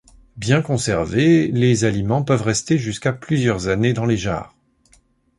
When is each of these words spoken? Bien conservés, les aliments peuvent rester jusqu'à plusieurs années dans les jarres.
Bien 0.35 0.63
conservés, 0.63 1.49
les 1.49 1.85
aliments 1.85 2.23
peuvent 2.23 2.41
rester 2.41 2.79
jusqu'à 2.79 3.13
plusieurs 3.13 3.67
années 3.67 3.93
dans 3.93 4.07
les 4.07 4.17
jarres. 4.17 4.55